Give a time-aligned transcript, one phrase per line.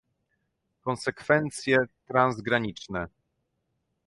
[0.81, 3.07] konsekwencje transgraniczne